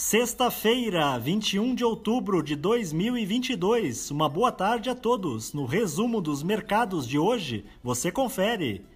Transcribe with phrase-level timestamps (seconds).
[0.00, 4.12] Sexta-feira, 21 de outubro de 2022.
[4.12, 5.52] Uma boa tarde a todos.
[5.52, 8.86] No resumo dos mercados de hoje, você confere.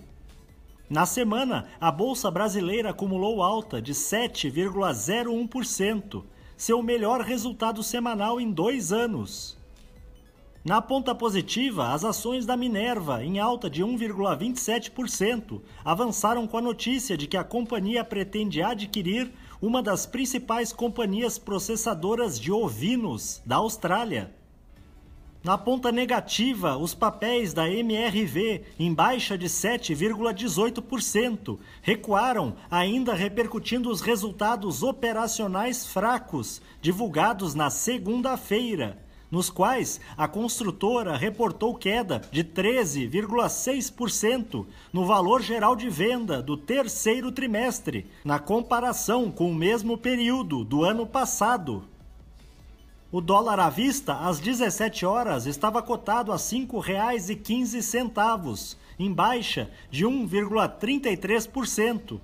[0.91, 6.23] Na semana, a Bolsa Brasileira acumulou alta de 7,01%,
[6.59, 9.57] seu melhor resultado semanal em dois anos.
[10.65, 17.19] Na ponta positiva, as ações da Minerva, em alta de 1,27%, avançaram com a notícia
[17.19, 24.35] de que a companhia pretende adquirir uma das principais companhias processadoras de ovinos da Austrália.
[25.43, 34.01] Na ponta negativa, os papéis da MRV, em baixa de 7,18%, recuaram, ainda repercutindo os
[34.01, 39.04] resultados operacionais fracos divulgados na segunda-feira
[39.35, 47.33] nos quais a construtora reportou queda de 13,6% no valor geral de venda do terceiro
[47.33, 51.83] trimestre, na comparação com o mesmo período do ano passado.
[53.11, 60.07] O dólar à vista, às 17 horas, estava cotado a R$ 5,15, em baixa de
[60.07, 62.21] 1,33%.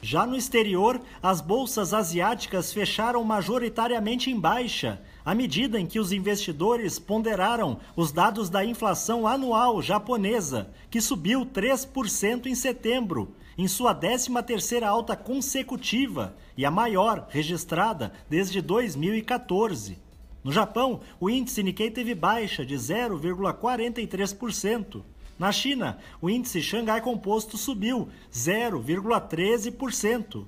[0.00, 6.10] Já no exterior, as bolsas asiáticas fecharam majoritariamente em baixa, à medida em que os
[6.10, 13.94] investidores ponderaram os dados da inflação anual japonesa, que subiu 3% em setembro, em sua
[13.94, 19.98] 13ª alta consecutiva e a maior registrada desde 2014.
[20.42, 25.02] No Japão, o índice Nikkei teve baixa de 0,43%.
[25.38, 30.46] Na China, o índice Xangai Composto subiu 0,13%.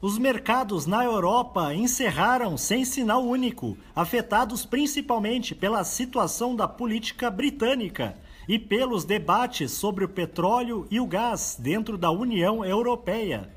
[0.00, 8.16] Os mercados na Europa encerraram sem sinal único, afetados principalmente pela situação da política britânica
[8.46, 13.50] e pelos debates sobre o petróleo e o gás dentro da União Europeia.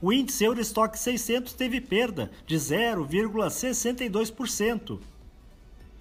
[0.00, 5.00] O índice Eurostock 600 teve perda de 0,62%